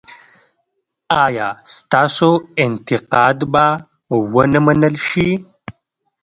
[1.23, 2.31] ایا ستاسو
[2.65, 3.65] انتقاد به
[4.33, 5.29] و نه منل شي؟